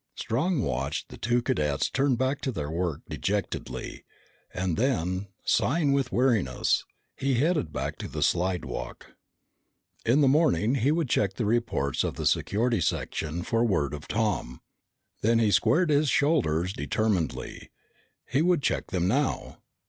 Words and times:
Strong 0.15 0.63
watched 0.63 1.09
the 1.09 1.17
two 1.19 1.43
cadets 1.43 1.87
turn 1.87 2.15
back 2.15 2.41
to 2.41 2.51
their 2.51 2.71
work 2.71 3.01
dejectedly, 3.07 4.03
and 4.51 4.75
then, 4.75 5.27
sighing 5.43 5.93
with 5.93 6.11
weariness, 6.11 6.85
he 7.15 7.35
headed 7.35 7.71
back 7.71 7.99
to 7.99 8.07
the 8.07 8.23
slidewalk. 8.23 9.11
In 10.03 10.21
the 10.21 10.27
morning 10.27 10.73
he 10.73 10.91
would 10.91 11.07
check 11.07 11.33
the 11.35 11.45
reports 11.45 12.03
of 12.03 12.15
the 12.15 12.25
Security 12.25 12.81
Section 12.81 13.43
for 13.43 13.63
word 13.63 13.93
of 13.93 14.07
Tom. 14.07 14.61
Then 15.21 15.37
he 15.37 15.51
squared 15.51 15.91
his 15.91 16.09
shoulders 16.09 16.73
determinedly. 16.73 17.69
He 18.27 18.41
would 18.41 18.63
check 18.63 18.87
them 18.87 19.07
now! 19.07 19.59